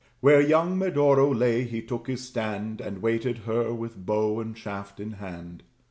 [0.19, 4.99] Where young Medoro lay he took his stand, And waited her, with bow and shaft
[4.99, 5.61] in hand.